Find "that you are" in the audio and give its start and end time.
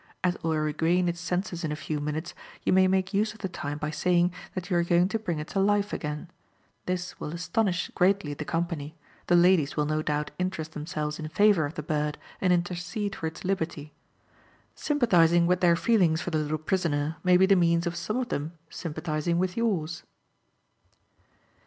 4.55-4.83